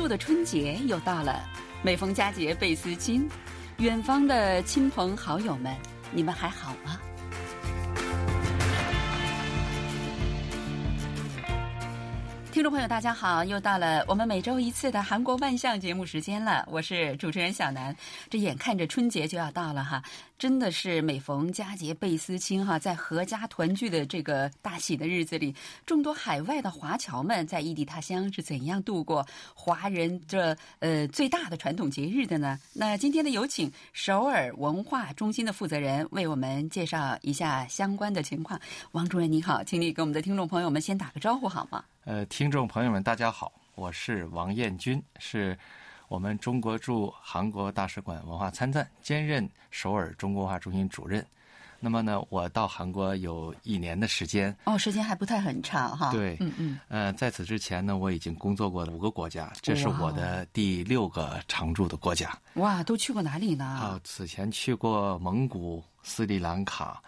[0.00, 1.44] 度的春节又到了，
[1.82, 3.28] 每逢佳节倍思亲，
[3.76, 5.76] 远方的亲朋好友们，
[6.10, 6.98] 你们还好吗？
[12.60, 13.42] 听众朋友，大家好！
[13.42, 17.96] 又到了我们每周一次的韩国万象节目时间了，我是主持人小南。
[18.28, 20.02] 这眼看着春节就要到了哈，
[20.38, 32.58] 真的是每逢佳节倍思亲哈，在阖家团聚的这个大喜的日子里，众多海外的华侨们在异地他乡是怎样度过华人这呃最大的传统节日的呢？
[32.74, 38.60] 那今天的有请首尔文化中心的负责人为我们介绍一下相关的情况。
[38.92, 41.82] 王主任你好，请你给我们的听众朋友们先打个招呼好吗？
[42.04, 45.56] 呃，听众朋友们，大家好，我是王彦军，是
[46.08, 51.24] 我们中国驻韩国大使馆文化参赞，兼任首尔中国文化中心主任。
[51.78, 54.54] 那么呢，我到韩国有一年的时间。
[54.64, 56.10] 哦，时间还不太很长哈。
[56.10, 56.80] 对，嗯嗯。
[56.88, 62.36] 呃，在此之前呢，我已经工作过五个国家，这是我的第六个常驻的国家。
[62.54, 63.64] 哇，都去过哪里呢？
[63.64, 67.02] 啊，此前去过蒙古、斯里兰卡、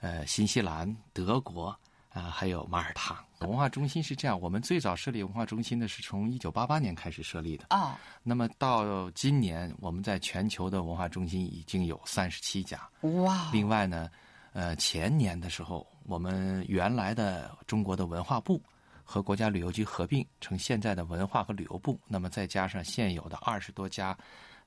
[0.00, 1.74] 呃，新西兰、德国。
[2.16, 7.66] 啊，还有马耳他文化中心是这样，我们最早设立文化中心呢，是从一九八八年开始设立的。
[7.68, 12.80] 哦，那么到今年，我们在全球的文化中心已经有三十七家。
[13.02, 13.50] 哇！
[13.52, 14.08] 另外呢，
[14.54, 18.62] 呃，前年的时候，我们原来的中国的文化部
[19.04, 22.00] 和国家旅游局合并成现在的文化和旅游部。
[22.06, 24.16] 那么再加上现有的二十多家，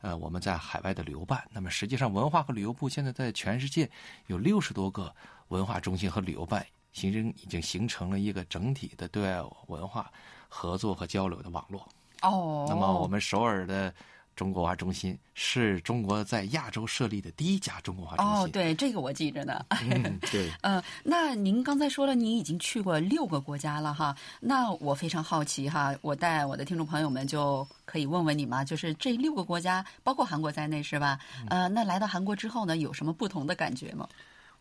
[0.01, 1.43] 呃，我们在海外的旅游办。
[1.51, 3.89] 那么实际上，文化和旅游部现在在全世界
[4.27, 5.11] 有六十多个
[5.47, 6.63] 文化中心和旅游办。
[6.91, 10.11] 形成已经形成了一个整体的对外文化
[10.47, 11.87] 合作和交流的网络。
[12.21, 13.93] 哦，那么我们首尔的
[14.35, 18.43] 中国文化中心是中国在亚洲设立的第一家中国文化中心。
[18.43, 19.65] 哦，对，这个我记着呢。
[19.81, 20.49] 嗯，对。
[20.61, 24.15] 呃，那您刚才说了，您已经去过六个国家了哈。
[24.39, 31.19] 那我非常好奇哈，我带我的听众朋友们就可以问问你嘛，就是这六个国家，包括韩国在内是吧？
[31.49, 34.07] 呃，那来到韩国之后呢，有什么不同的感觉吗？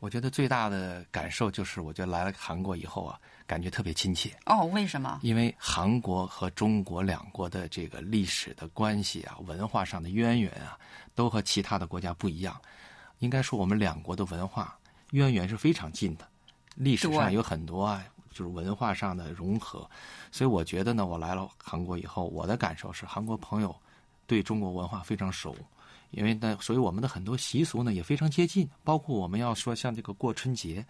[0.01, 4.31] 我觉得最大的感受就是，我觉得来了韩国以后啊，感觉特别亲切。
[4.47, 5.19] 哦，为什么？
[5.23, 10.79] 因为韩国和中国两国的这个历史的关系啊，文化上的渊源啊，
[11.17, 12.57] 都和其他的国家不一样。
[13.19, 14.79] 应该说，我们两国的文化
[15.11, 16.29] 渊源是非常近的，
[16.77, 19.91] 历史上有很多啊，就是文化上的融合。
[20.31, 23.75] 所以我觉得呢，我来了韩国以后，我的感受是，韩国朋友
[24.29, 25.57] 对中国文化非常熟。
[26.11, 30.85] 因为呢，所以我们的很多习俗呢也非常接近，包括我们要说像这个过春节，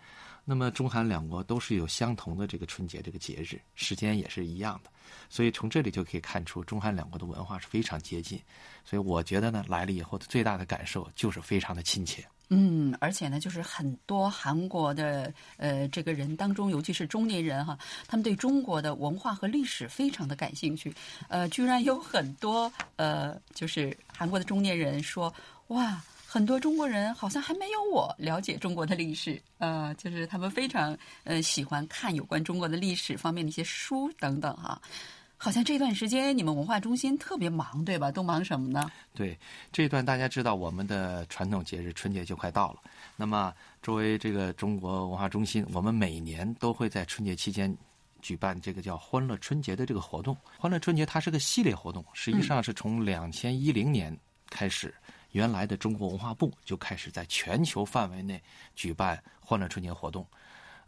[0.45, 4.91] 那么中韩两国都是有相同的这个春节这个节日，时间也是一样的，
[5.29, 8.41] 所以从这里就可以看出中韩两国的文化是非常接近，
[8.85, 12.25] 所以我觉得呢，来了以后的最大的感受就是非常的亲切。
[12.51, 20.93] 嗯，而且呢，就是很多韩国的呃这个人当中，尤其是中年人哈，他们对中国的文化和历史非常的感兴趣。
[21.29, 25.33] 呃，居然有很多呃，就是韩国的中年人说，
[25.69, 29.41] 哇，很多中国人好像还没有我了解中国的历史。
[29.59, 34.81] 呃，就是他们非常呃喜欢看有关中国的历史方面的一些书等等哈。
[35.41, 38.11] 好像这段时间你们文化中心特别忙，对吧？
[38.11, 38.91] 都忙什么呢？
[39.15, 39.39] 对，
[39.73, 42.81] 这段大家知道，我们的传统节日春节就快到了。
[43.17, 47.75] 那么，作为这个中国文化中心，我们每年都会在春节期间
[48.21, 50.37] 举办这个叫“欢乐春节”的这个活动。
[50.59, 54.15] 欢乐春节它是个系列活动，实际上是从两千一零年
[54.51, 54.93] 开始，
[55.31, 58.43] 原来的中国文化部就开始在全球范围内
[58.75, 60.27] 举办欢乐春节活动。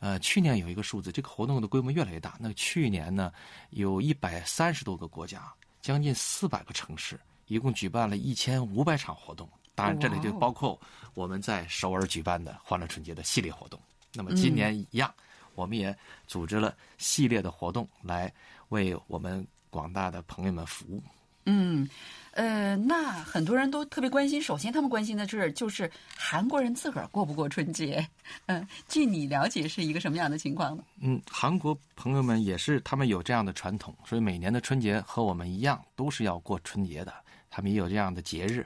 [0.00, 2.36] 呃，去年有一个数字，这个活动的规模越来越大。
[2.40, 3.32] 那去年呢，
[3.70, 5.52] 有一百三十多个国家，
[5.82, 9.48] 将近四百个城市，一共举办了一千五百场活动。
[9.74, 10.80] 当然，这里就包括
[11.14, 13.78] 我们在首尔举办的欢乐春节的系列活动。
[14.14, 15.14] 那么今年一样，
[15.54, 15.96] 我们也
[16.26, 18.32] 组织了系列的活动，来
[18.70, 21.02] 为我们广大的朋友们服务。
[21.44, 21.88] 嗯。
[22.32, 24.40] 呃，那很多人都特别关心。
[24.40, 28.06] 首先，他们关心的是，就是韩国人自个儿过不过春节？
[28.46, 30.84] 嗯，据你了解，是一个什么样的情况呢？
[31.00, 37.12] 嗯，韩国朋友们也是，他们有这样的传统，所以每年的春节和我们一样，都是要过春节的。
[37.50, 38.64] 他们也有这样的节日。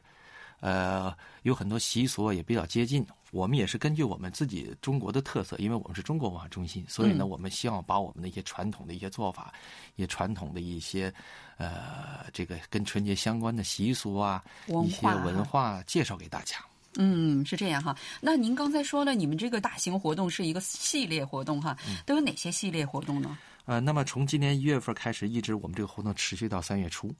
[0.60, 3.04] 呃，有很多习俗也比较接近。
[3.34, 9.52] 我们也是根据我们自己中国的特色，因为我们是中国文化中心，所以呢，我们希望把我们的一些传统的一些做法，
[9.96, 11.12] 也传统的一些
[11.56, 14.40] 呃，这个跟春节相关的习俗啊，
[14.86, 16.58] 一些文化介绍给大家。
[16.96, 17.96] 嗯，是这样哈。
[18.20, 21.76] 那您刚才说了，你们这个大型活动是一个系列活动哈，
[22.06, 23.36] 都有哪些系列活动呢？
[23.64, 27.12] 呃，那么从今年一月份开始，一直我们这个活动持续到三月初。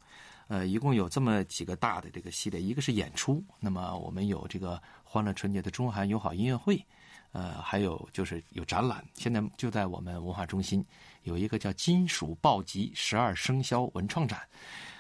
[0.47, 6.85] 呃，一共有这么几个大的这个系列，一个是演出，那么我们有这个欢乐春节的中韩友好音乐会，
[7.33, 10.85] 呃，还有就是有展览，现在就在我们文化中心
[11.23, 14.43] 有一个叫金属暴击十二生肖文创展，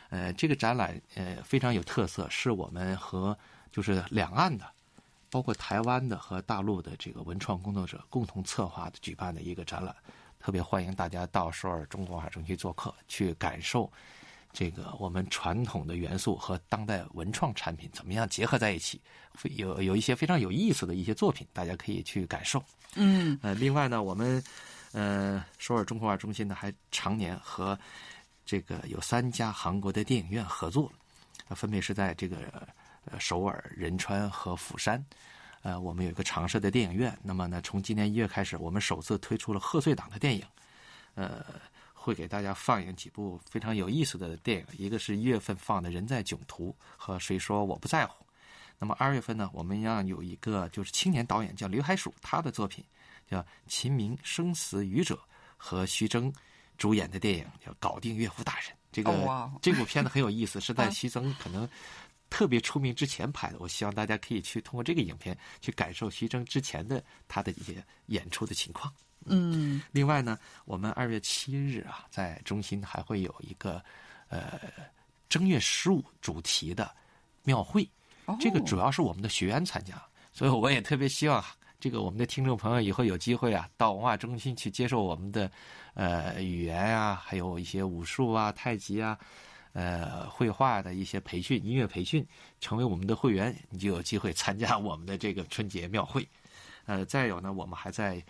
[0.09, 3.37] 呃，这个展览呃非常有特色，是我们和
[3.71, 4.65] 就是两岸的，
[5.29, 9.95] 包括台湾的和大陆的这个文创工作者共同策划的举办的一个展览，
[10.41, 13.93] 特别欢迎大家到首尔中国文化中心做客，去感受
[14.55, 19.01] 这个我们传统的元素和当代文创产品怎么样结合在一起，
[19.57, 22.63] 有有一些非常有意思的一些作品，大家可以去感受。
[22.95, 24.41] 嗯，呃，另外呢，我们
[24.93, 27.77] 呃首尔中国文化中心呢还常年和
[28.47, 30.91] 这个有三家韩国的电影院合作，
[31.49, 32.37] 呃分别是在这个
[33.07, 35.05] 呃首尔、仁川和釜山。
[35.63, 37.19] 呃，我们有一个常设的电影院。
[37.25, 40.45] 那么呢，从今年一月开始，我们首次推出了贺岁档的电影，
[41.15, 41.45] 呃，
[42.05, 44.67] 会给大家放映几部非常有意思的电影。
[44.77, 46.69] 一个是一月份放的《人在囧途》
[46.99, 48.23] 和《谁说我不在乎》。
[48.79, 52.85] 那么二月份呢，我们要有一个就是青年导演叫刘海曙，他的作品
[53.27, 55.15] 叫《秦明生死与者》，
[55.57, 56.31] 和徐峥
[56.77, 58.65] 主演的电影叫《搞定岳父大人》。
[58.93, 61.67] 这个、这部片子很有意思，是在啊徐峥可能
[62.29, 63.57] 特别出名之前拍的。
[63.61, 68.93] 我希望大家可以去通过这个影片去感受徐峥之前的他的一些演出的情况。
[69.27, 73.83] 嗯另外呢，我们二月七日啊，在中心还会有一个
[74.29, 74.61] 呃
[75.29, 76.91] 正月十五主题的
[77.43, 77.89] 庙会，
[78.27, 81.45] 哦这个主要是我们的学员参加，所以我也特别希望
[81.79, 85.51] 这个我们的听众朋友以后有机会啊，到文化中心去接受我们的
[85.95, 89.19] 呃语言啊，还有一些武术啊、太极啊。
[89.77, 92.25] 呃，绘画的一些培训、音乐培训，
[92.61, 96.25] 成为我们的会员，你就有机会参加我们的这个春节庙会。
[96.87, 98.23] 呃，再有呢，我们还在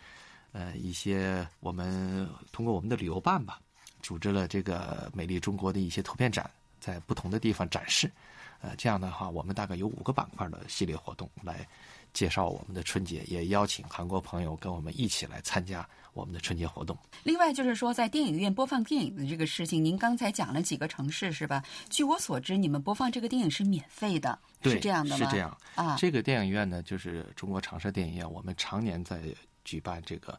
[0.55, 3.61] 呃一些我们通过我们的旅游办吧，
[4.01, 6.49] 组织了这个美丽中国的一些图片展，
[6.81, 8.11] 在不同的地方展示。
[8.61, 11.69] 呃，这样的话，我们大概有五个板块的系列活动来
[12.15, 16.97] 介绍我们的春节，也邀请韩国朋友跟我们一起来参加我们的春节活动。
[17.25, 21.63] 另外就是说，在电影院播放电影的这个事情，您刚才讲了几个城市是吧？
[21.91, 25.27] 据我所知，你们播放这个电影是免费的，是这样的吗？
[25.27, 29.21] 是这样啊，这个电影院呢，就是中国长沙电影院，我们常年在
[29.65, 30.39] 举办这个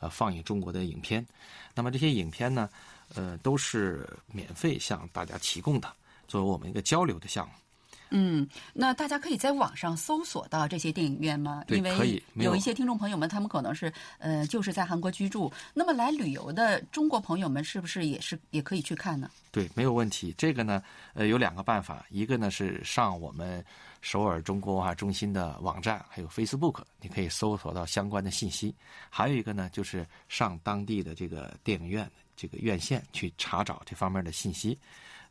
[0.00, 1.24] 呃放映中国的影片。
[1.74, 2.68] 那么这些影片呢，
[3.14, 5.94] 呃，都是免费向大家提供的，
[6.26, 7.54] 作为我们一个交流的项目。
[8.14, 11.64] 嗯，那大家可以在网上搜索到这些电影院吗？
[11.66, 19.30] 对因为有一些听众朋友们，他们可能是呃，就是在韩国居住，那么来旅游的中国朋友们是不是也是也可以去看呢？
[19.50, 20.34] 对，没有问题。
[20.36, 20.82] 这个呢，
[21.14, 23.64] 呃，有两个办法，一个呢是上我们
[24.02, 28.74] 首尔中国文化中心的网站，还有 Facebook，你可以搜索到相关的信息；
[29.08, 34.78] 还有一个呢，就是上当地的这个电影院这个院线去查找这方面的信息。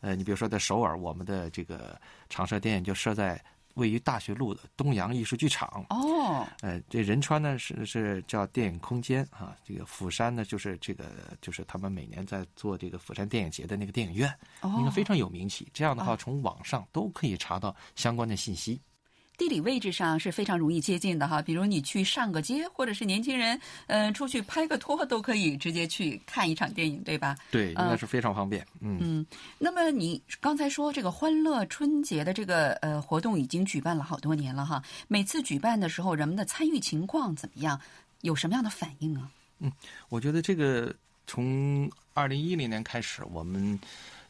[0.02, 2.00] 呃，你比如说在首尔，我们的这个
[2.30, 3.42] 长设电影就设在
[3.76, 5.86] 位于大学路的东洋艺术剧场。
[5.90, 11.06] 哦，呃，这仁川呢是是叫电影空间啊，这个釜山呢就是这个
[11.42, 15.70] 就是他们每年在做这个釜山电影节的那个电影院，哦应该非常有名气。
[15.74, 18.82] 这样的话，啊从网上都可以查到相关的信息。
[19.42, 27.36] 地理位置上是非常容易接近的哈，比如你去上个街，或者是年轻人呃出去拍个拖，都可以直接去看一场电影，对吧？
[27.50, 28.64] 对，应呃该是非常方便。
[28.82, 29.26] 嗯，嗯，
[29.58, 37.82] 那么你刚才说这个欢乐春节的这个呃活动已经举办了好多年了哈，每次举办的时候，人们的参与情况怎么样？
[38.22, 39.28] 有什么样的反应啊？
[39.58, 39.72] 嗯
[40.10, 40.94] 我觉得这个
[41.26, 43.80] 从二零一零年开始，我们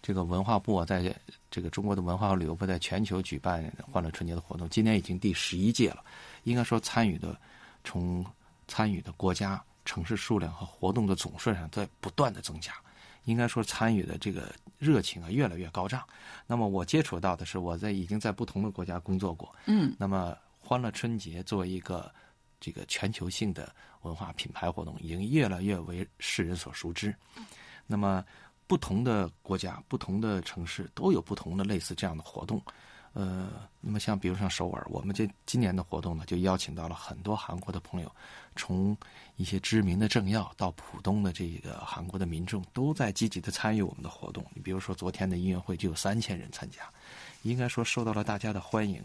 [0.02, 1.16] 这个文化部啊，在
[1.50, 6.04] 这个中国的文化和旅游部在全球举办欢乐春节的活动，今年已经第十一届了。
[6.44, 7.40] 应该说，参与的
[7.84, 8.26] 从
[8.68, 12.74] 参与的国家、城市数量和活动的总数上在不断的增加。
[13.26, 16.04] 应该说，参与的这个热情啊越来越高涨。
[16.48, 22.12] 那么我接触到的是，我在已经在不同的国家工作过，嗯那么，欢乐春节作为一个
[22.60, 27.14] 这个全球性的文化品牌活动，已经越来越为世人所熟知。
[27.86, 28.26] 那么，
[28.72, 32.62] 不同的国家、不同的城市都有不同的类似这样的活动。
[33.12, 38.10] 呃，那么像比如像首尔，我们这今年的活动呢，就邀请到了很多韩国的朋友，
[38.56, 38.96] 从
[39.36, 44.42] 一些知名的政要到浦东的这个韩国的民众，都在积极的参与我们的活动。
[44.54, 46.90] 你比如说昨天的音乐会就有三千人参加，
[47.42, 49.04] 应该说受到了大家的欢迎。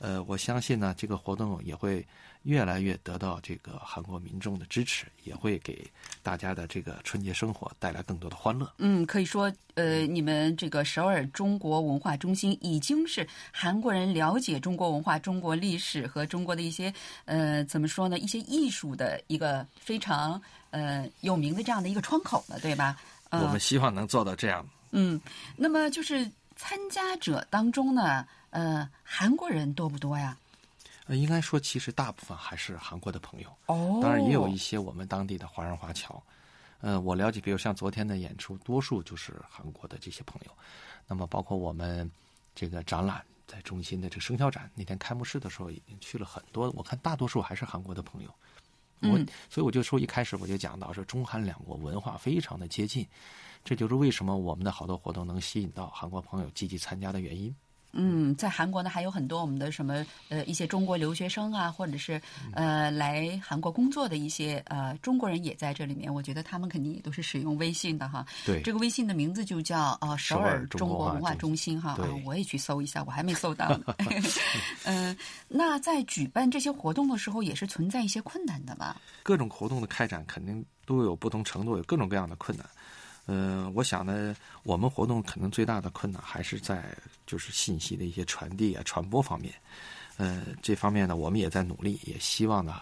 [0.00, 2.04] 呃，我相信呢，这个活动也会
[2.42, 5.86] 越来越得到这个韩国民众的支持，也会给
[6.22, 8.72] 大家的这个春节生活带来更多的欢乐。
[8.78, 16.92] 嗯，可以说呃，你们这个首尔中国文化中心已经是韩国人了解中国文化、中国历史和中国的一些
[17.26, 20.40] 呃怎么说呢，一些艺术的一个非常
[20.70, 22.96] 呃有名的这样的一个窗口了，对吧？
[23.28, 24.66] 呃我们希望能做到这样。
[24.92, 25.20] 嗯，
[25.56, 30.36] 那么就是参加者当中呢，呃，韩国人多不多呀？
[31.06, 36.22] 呃，应该说，其实大部分还是韩国的朋友，哦当然也有一些我们当地的华人华侨。
[36.80, 40.52] 呃，我了解，比如像昨天的演出，多数就是韩国的这些朋友。
[41.06, 42.10] 那么包括我们
[42.54, 48.34] 这个展览在中心的这个生肖展，那天开幕式的时候已经去了很多，我看大多数还是韩国的朋友。
[49.02, 53.06] 我所以我就说一开始我就讲到说中韩两国文化非常的接近，
[53.64, 57.54] 这就是为什么我们的好多活动能吸引到韩国朋友积极参加的原因。
[57.92, 62.20] 嗯，在韩国呢，还有很多我们的什么呃一些中国留学生啊，或者是
[62.52, 66.12] 呃来韩国工作的一些呃中国人也在这里面。
[66.12, 68.24] 我觉得他们肯定也都是使用微信的哈。
[68.46, 71.94] 对，这个微信的名字就叫呃首尔中国文化中心哈。
[71.96, 73.78] 对，我也去搜一下，我还没搜到。
[74.84, 75.16] 嗯，
[75.48, 79.00] 那在举办这些活动的时候，也是存在一些困难的吧？
[79.22, 82.66] 各种活动的开展肯定都有不同程度，有各种各样的困难。
[83.32, 84.34] 嗯，我想呢，
[84.64, 86.84] 我们活动可能最大的困难还是在
[87.26, 89.54] 就是信息的一些传递啊、传播方面。
[90.16, 92.80] 呃，这方面呢，我们也在努力，也希望呢，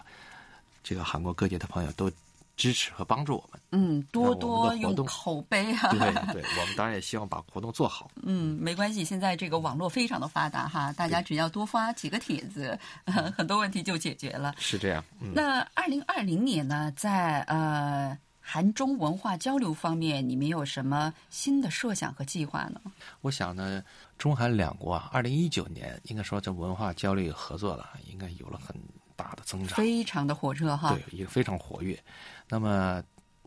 [0.83, 2.11] 这个韩国各界的朋友都
[2.57, 3.61] 支持和帮助我们。
[3.71, 5.89] 嗯，多多用口碑啊。
[5.93, 5.99] 对
[6.33, 8.09] 对，我们当然也希望把活动做好。
[8.23, 12.77] 嗯，没关系，现在这个网络非常的发达哈，大家只要多发几个帖子，
[13.37, 14.55] 很多问题就解决了。
[14.57, 15.05] 是这样。
[15.19, 18.17] 那二零二零年呢，在呃。
[18.51, 22.81] 韩中文化交流方面，你们有什么新的设想和计划呢？
[23.21, 23.83] 我想呢，
[24.17, 28.75] 中韩两国啊，二零一九年应该说这文化交流合作了，应该有了很
[29.15, 30.95] 大的增长，非常的火热哈。
[30.95, 32.03] 对，也非常活跃。
[32.47, 33.03] 那么，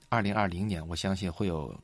[0.09, 1.77] 二零二零年，我相信会有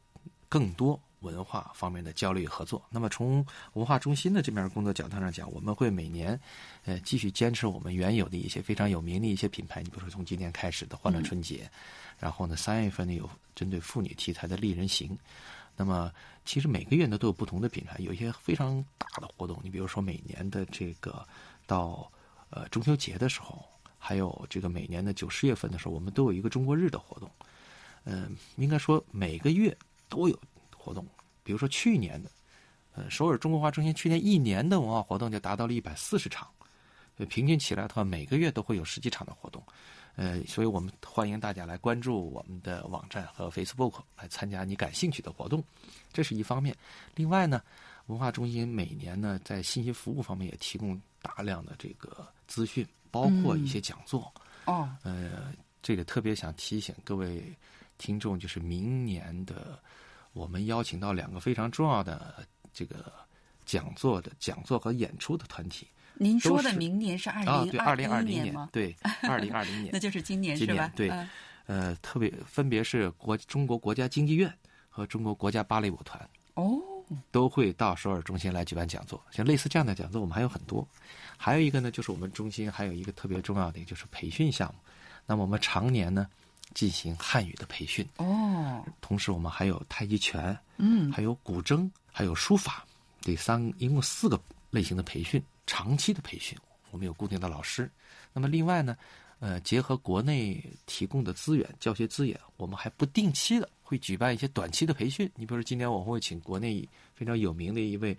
[0.49, 2.83] 更多文化方面的交流与合作。
[2.91, 3.45] 那么，从
[3.75, 6.39] 文化中心的这面工作角度上讲，我们会每年
[6.85, 9.83] 呃继续坚持我们原有的一些非常有名的一些品牌。
[9.83, 11.71] 你比如说，从今年开始的欢乐春节。
[12.19, 15.17] 然后呢，三月份呢有针对妇女题材的丽人行，
[15.77, 16.13] 那么
[16.45, 19.57] 其实每个月呢都有不同的品牌，有一些非常大的活动。
[19.63, 21.25] 你比如说每年的这个
[21.65, 22.11] 到
[22.51, 23.65] 呃中秋节的时候，
[23.99, 27.31] 还有这个每年的九十月份的时候，我们都有一个中国日的活动。
[28.03, 29.77] 嗯，应该说每个月
[30.09, 30.37] 都有
[30.89, 31.07] 活动。
[31.43, 32.31] 比如说去年的，
[32.95, 36.49] 呃，首尔中国文化中心去年一年的文化活动就达到了一百四十场，
[37.29, 39.63] 平均起来的话，每个月都会有十几场的活动。
[40.17, 45.63] 呃，所以我们欢迎大家来关注我们的网站和 Facebook，来参加你感兴趣的活动，
[46.13, 46.75] 这是一方面。
[47.15, 47.63] 另外呢，
[48.07, 54.33] 文化中心每年呢在信息服务方面也提供大量的这个资讯，包括一些讲座。
[54.65, 55.53] 哦，呃，
[55.83, 57.43] 这个特别想提醒各位
[57.97, 59.79] 听众，就是明年的
[60.33, 63.13] 我们邀请到两个非常重要的这个
[63.65, 65.87] 讲座的讲座和演出的团体。
[66.21, 68.69] 您说的明年是二零二零二零年吗？
[68.73, 70.91] 对，二零二零年， 那就是今年是吧？
[70.97, 71.13] 对，
[71.67, 74.53] 呃，特别分别是国中国国家京剧院
[74.89, 76.81] 和中国国家芭蕾舞团哦，
[77.31, 79.23] 都会到首尔中心来举办讲座。
[79.31, 80.87] 像类似这样的讲座，我们还有很多。
[81.37, 84.81] 还有一个呢，就是我们中心还有一个特别重要的，就是培训项目。
[85.25, 86.27] 那么我们常年呢
[86.75, 92.87] 进行汉语的培训哦，同时我们还有太极拳，嗯，还有古筝，还有书法，
[93.21, 95.43] 这三一共四个类型的培训。
[95.67, 96.57] 长期的培训，
[96.91, 97.91] 我们有固定的老师。
[98.33, 98.97] 那么另外呢，
[99.39, 105.31] 呃，结合国内提供的资源、教学资源，我们还不定期的会举办一些短期的培训。
[105.35, 108.17] 你比如说，今年我会请国内非常有名的一位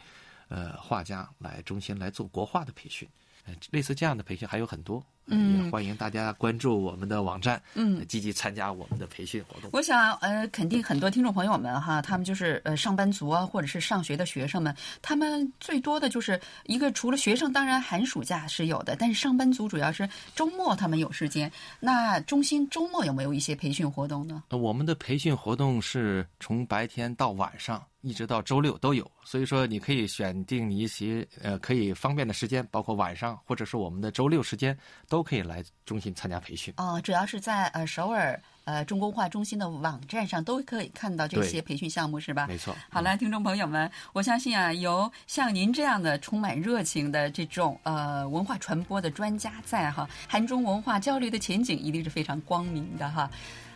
[0.47, 3.09] 呃画家来中心来做国画的培训。
[3.45, 9.69] 呃类似这样的培训还有很多，嗯，也欢迎大家关注我们的网站，嗯，积极参加我们的培训活动。
[9.73, 21.51] 我想，呃，肯定很多听众朋友们哈，他们就是呃上班族啊，或者是上学的学生们，他们最多的就是一个，除了学生，当然寒暑假是有的，但是上班族主要是周末他们有时间。
[21.79, 24.43] 那中心周末有没有一些培训活动呢？
[24.49, 27.83] 我们的培训活动是从白天到晚上。
[28.01, 34.77] 一直到周六都有，所以说你可以选定你一些呃可以方便的时间，包括晚上或者是我们的周六时间，
[35.09, 36.73] 都可以来中心参加培训。
[36.77, 42.47] 哦，主要是在呃首尔呃中国文化中心的网站上都可以看到这些培训项目，是吧？
[42.47, 42.75] 没错。
[42.89, 53.29] 好了，听众朋友们，我相信啊，有像您这样的充满热情的这种呃文化传播的专家在哈，韩中文化交流的前景一定是非常光明的哈。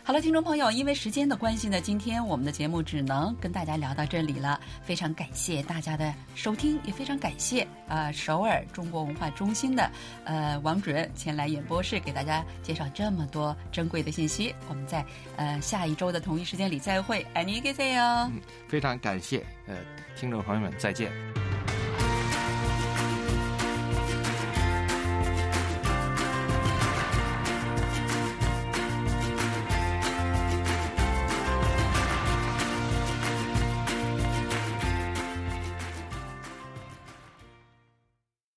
[0.06, 4.60] 好了，听众朋友，因为时间的关系呢，今天我们的节目只能跟大家聊到这里了。
[4.82, 9.90] 非常感谢大家的收听，也非常感谢啊首尔中国文化中心的
[10.24, 14.54] 呃王主任前来演播室给大家介绍这么多珍贵的信息。
[14.68, 15.02] 我们在
[15.36, 18.02] 呃下一周的同一时间里再会，爱你 g 塞哟。
[18.30, 19.74] 嗯，非常感谢呃
[20.14, 21.10] 听众朋友们，再见。